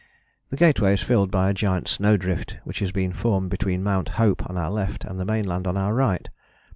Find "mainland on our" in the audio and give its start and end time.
5.25-5.93